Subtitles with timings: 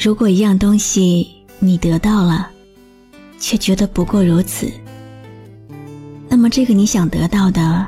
[0.00, 1.26] 如果一样东西
[1.58, 2.48] 你得到了，
[3.40, 4.70] 却觉得不过如此，
[6.28, 7.84] 那么这个你想得到的，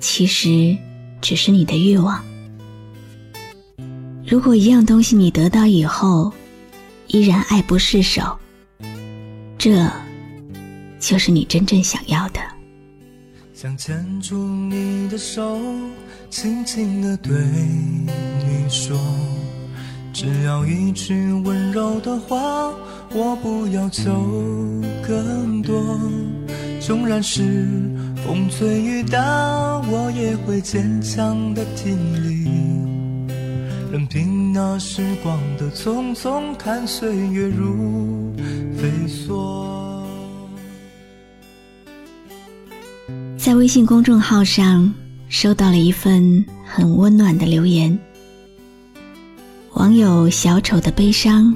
[0.00, 0.76] 其实
[1.22, 2.22] 只是你的欲望。
[4.26, 6.30] 如果一样东西你得到以后，
[7.06, 8.36] 依然爱不释手，
[9.56, 9.90] 这
[10.98, 12.40] 就是你真正想要的。
[13.54, 15.58] 想牵住你的手，
[16.28, 18.94] 轻轻地对你说。
[20.12, 22.72] 只要一句温柔的话，
[23.14, 24.12] 我不要求
[25.06, 25.98] 更多。
[26.80, 27.42] 纵然是
[28.26, 29.18] 风吹雨打，
[29.88, 31.96] 我也会坚强的挺
[32.28, 32.50] 立。
[33.92, 38.34] 任凭那时光的匆匆，看岁月如
[38.76, 40.04] 飞梭。
[43.36, 44.92] 在微信公众号上
[45.28, 47.98] 收到了一份很温暖的留言。
[49.74, 51.54] 网友小丑的悲伤，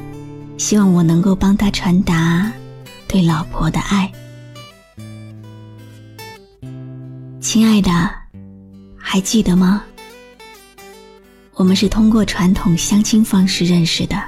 [0.56, 2.50] 希望我能够帮他传达
[3.08, 4.10] 对老婆的爱。
[7.40, 7.90] 亲爱的，
[8.96, 9.82] 还记得吗？
[11.54, 14.22] 我们是通过传统相亲方式认识的。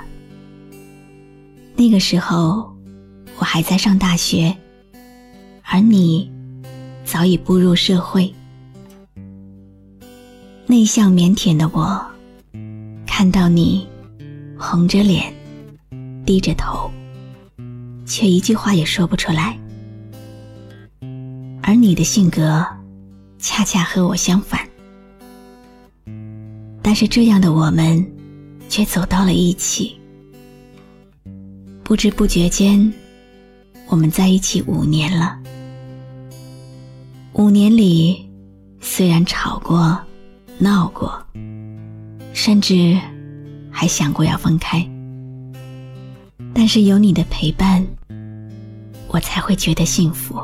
[1.76, 2.76] 那个时候，
[3.38, 4.54] 我还在上大学，
[5.62, 6.30] 而你
[7.04, 8.32] 早已步入社会。
[10.66, 12.15] 内向腼腆的我。
[13.18, 13.88] 看到你
[14.58, 15.32] 红着脸，
[16.26, 16.90] 低着头，
[18.04, 19.58] 却一句话也说不出来。
[21.62, 22.62] 而你的性格
[23.38, 24.60] 恰恰和我相反，
[26.82, 28.06] 但是这样的我们
[28.68, 29.96] 却走到了一起。
[31.82, 32.92] 不知不觉间，
[33.88, 35.38] 我们在一起五年了。
[37.32, 38.28] 五年里，
[38.82, 39.98] 虽然吵过、
[40.58, 41.18] 闹过。
[42.36, 42.96] 甚至
[43.72, 44.86] 还想过要分开，
[46.52, 47.84] 但是有你的陪伴，
[49.08, 50.38] 我才会觉得幸福。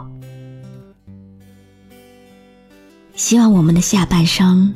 [3.14, 4.74] 希望我们的下半生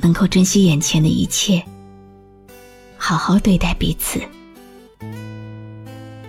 [0.00, 1.64] 能够珍惜眼前的一切，
[2.98, 4.20] 好好对待彼此。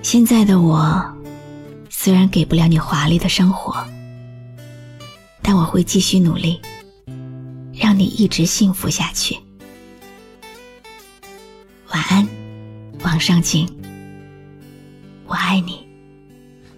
[0.04, 1.04] 现在的我
[1.90, 3.84] 虽然给不了你华丽的生活，
[5.42, 6.62] 但我会继续努力，
[7.74, 9.36] 让你一直幸福下去。
[11.98, 12.28] 晚安，
[13.04, 13.68] 往上请，
[15.26, 15.80] 我爱你。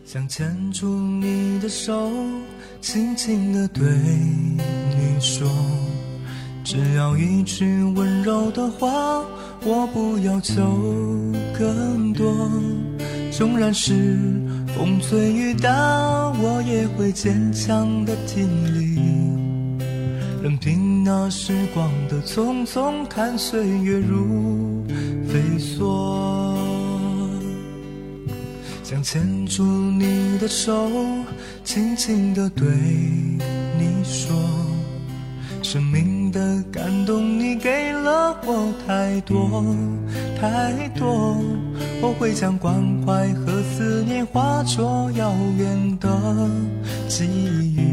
[0.05, 2.09] 想牵住你的手，
[2.79, 5.45] 轻轻的对你说，
[6.63, 9.21] 只要一句温柔的话，
[9.65, 10.63] 我不要求
[11.53, 12.49] 更多。
[13.29, 14.25] 纵然是
[14.67, 15.69] 风吹雨打，
[16.41, 18.97] 我也会坚强的挺立。
[20.41, 24.68] 任凭那时光的匆匆，看岁月如
[25.31, 26.57] 飞梭。
[28.83, 30.89] 想牵住你的手，
[31.63, 32.65] 轻轻地对
[33.77, 34.35] 你说，
[35.61, 39.63] 生命的感动你给了我太多
[40.41, 41.37] 太多，
[42.01, 42.75] 我会将关
[43.05, 46.09] 怀和思念化作遥远的
[47.07, 47.87] 际遇。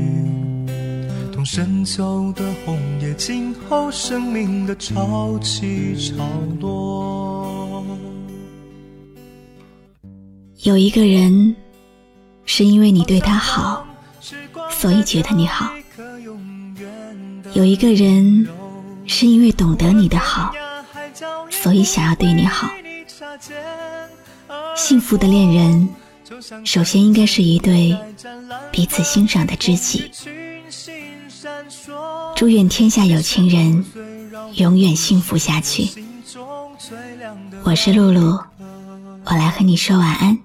[1.49, 6.25] 深秋的红叶，静候生命的潮起潮
[6.61, 7.16] 落。
[10.67, 11.55] 有一个人，
[12.45, 13.87] 是因为你对他好，
[14.69, 15.69] 所以觉得你好；
[17.55, 18.49] 有一个人，
[19.07, 20.53] 是因为懂得你的好，
[21.53, 22.69] 所以想要对你好。
[24.75, 25.89] 幸福的恋人，
[26.65, 27.97] 首先应该是一对
[28.73, 30.11] 彼此欣赏的知己。
[32.35, 33.85] 祝愿天下有情人
[34.55, 35.89] 永远幸福下去。
[37.63, 38.41] 我是露露，
[39.27, 40.37] 我来和你说晚安。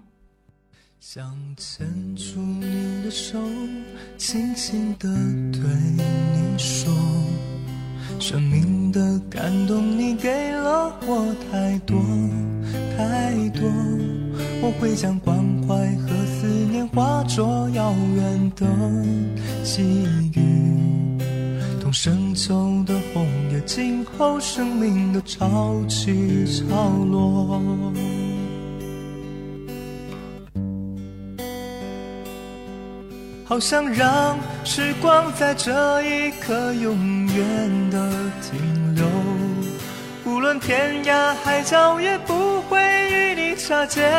[1.14, 1.86] 想牵
[2.16, 3.38] 住你的手，
[4.18, 5.10] 轻轻地
[5.52, 5.62] 对
[5.98, 6.90] 你说，
[8.18, 12.02] 生命的感动你给了我太多
[12.96, 13.70] 太多，
[14.62, 15.38] 我会将关
[15.68, 18.66] 怀和思念化作遥远的
[19.66, 19.82] 寄
[20.34, 21.20] 语，
[21.82, 21.92] 同。
[21.92, 27.62] 深秋的红叶，静候生命的潮起潮落。
[33.52, 38.10] 好想让时光在这一刻永远的
[38.42, 39.06] 停留，
[40.24, 42.80] 无论天涯海角，也不会
[43.12, 44.10] 与你擦肩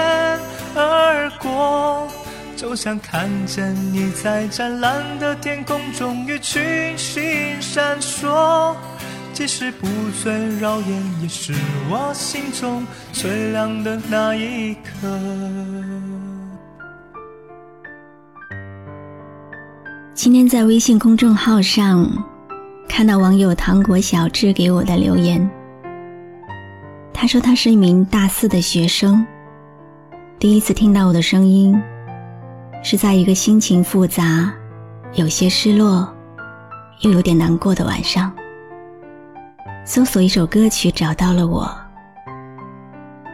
[0.77, 2.07] 而过。
[2.59, 6.63] 就像看见你在湛蓝的天空中与群
[6.99, 7.23] 星
[7.59, 8.77] 闪烁，
[9.33, 9.89] 即使不
[10.23, 10.31] 最
[10.61, 11.55] 耀眼，也是
[11.89, 15.09] 我心中最亮的那一颗。
[20.15, 22.07] 今天在微信公众号上
[22.87, 25.51] 看到网友糖果小智给我的留言，
[27.15, 29.27] 他说他是一名大四的学生，
[30.39, 31.81] 第一次听到我的声音。
[32.85, 34.53] 是在一个心情复杂、
[35.15, 36.13] 有些失落，
[37.01, 38.31] 又有点难过的晚上，
[39.85, 41.73] 搜索一首歌曲找到了我。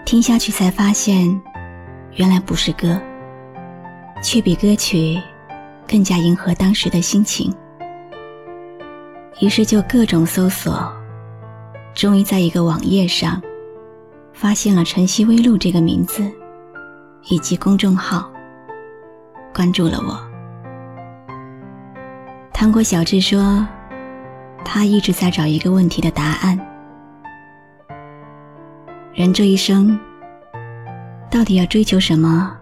[0.04, 1.40] 听下去才发现，
[2.12, 3.00] 原来不是歌，
[4.22, 5.18] 却比歌曲
[5.88, 7.52] 更加迎合当时的心情。
[9.40, 10.92] 于是就各种搜索，
[11.94, 13.40] 终于在一个网页上，
[14.32, 16.30] 发现了“晨曦微露”这个名字，
[17.28, 18.30] 以及公众号。
[19.54, 20.20] 关注了我。
[22.52, 23.66] 糖果小智说，
[24.64, 26.58] 他一直在找一个问题的答案：
[29.14, 29.98] 人这一生，
[31.30, 32.56] 到底要追求什么，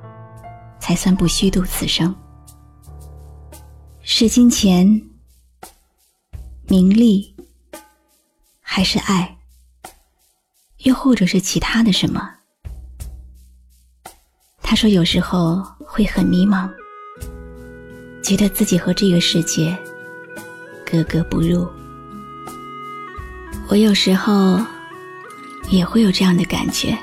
[0.78, 2.14] 才算不虚度此生？
[4.08, 5.02] 是金钱、
[6.68, 7.34] 名利，
[8.60, 9.36] 还是爱？
[10.84, 12.34] 又或者是其他的什么？
[14.62, 16.70] 他说：“有时候会很迷茫，
[18.22, 19.76] 觉得自己和这个世界
[20.88, 21.68] 格格不入。
[23.66, 24.64] 我有时候
[25.68, 26.96] 也会有这样的感觉，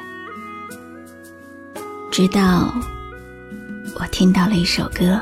[2.10, 2.74] 直到
[4.00, 5.22] 我听到了一首歌。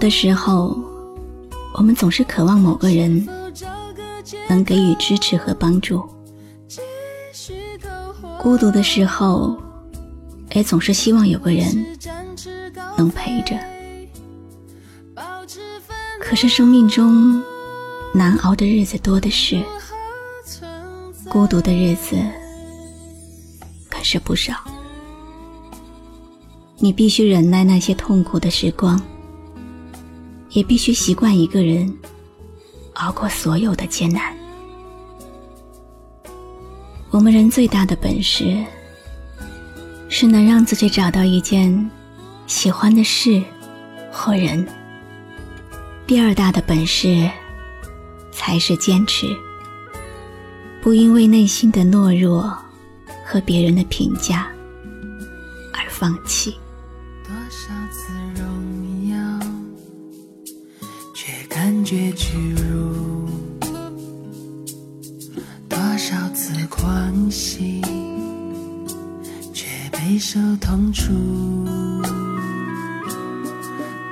[0.00, 0.76] 的时候，
[1.74, 3.28] 我们总是渴望某个人
[4.48, 6.00] 能给予支持和帮助；
[8.40, 9.56] 孤独的时候，
[10.54, 11.86] 也总是希望有个人
[12.96, 13.56] 能陪着。
[16.18, 17.42] 可是生命中
[18.14, 19.62] 难熬的日子多的是，
[21.28, 22.16] 孤独的日子
[23.90, 24.54] 可是不少。
[26.78, 28.98] 你必须忍耐那些痛苦的时光，
[30.50, 31.92] 也必须习惯一个人
[32.94, 34.36] 熬过所有的艰难。
[37.10, 38.64] 我们人最大的本事，
[40.08, 41.90] 是能让自己找到一件
[42.46, 43.42] 喜欢的事
[44.12, 44.66] 或人。
[46.06, 47.30] 第二大的本事，
[48.32, 49.26] 才是坚持，
[50.82, 52.56] 不因为内心的懦弱
[53.24, 54.48] 和别人的评价
[55.72, 56.56] 而放弃。
[61.80, 63.26] 感觉屈辱，
[65.66, 67.80] 多少次狂喜，
[69.54, 71.10] 却备受痛楚；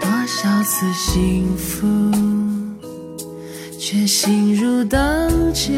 [0.00, 1.86] 多少次幸福，
[3.78, 4.98] 却心如刀
[5.52, 5.74] 绞；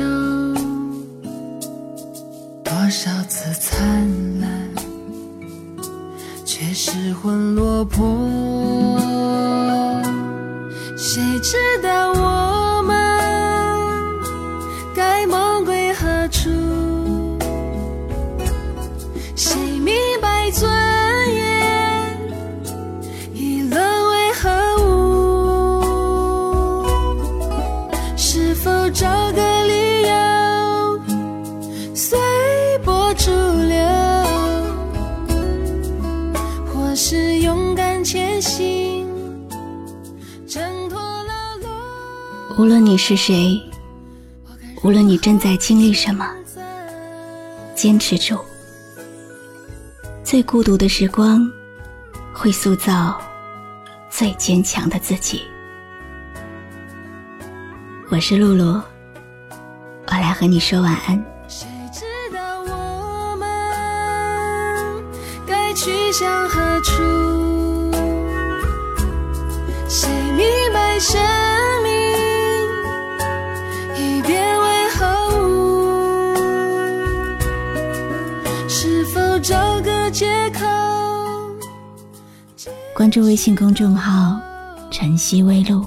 [2.63, 4.09] 多少次灿
[4.41, 4.71] 烂，
[6.45, 8.07] 却失魂落魄。
[10.97, 11.57] 谁知
[28.93, 31.01] 找个理由
[31.95, 32.19] 随
[32.85, 33.77] 波逐流
[36.67, 39.07] 或是勇敢前行
[40.47, 43.61] 挣脱牢笼无论你是谁
[44.83, 46.29] 无论你正在经历什么
[47.75, 48.39] 坚持住。
[50.31, 51.51] 最孤独的时光
[52.33, 53.21] 会塑造
[54.09, 55.50] 最坚强的自己。
[58.12, 58.83] 我是露露，
[60.09, 61.25] 我来和你说晚安。
[61.47, 63.49] 谁知道我们
[65.47, 67.93] 该去向何处？
[69.88, 71.21] 谁明白生
[71.85, 71.93] 命
[73.95, 75.07] 已变为何
[75.38, 76.35] 物？
[78.69, 80.67] 是否找个借口？
[82.93, 84.37] 关注微信公众号
[84.90, 85.87] “晨曦微露”，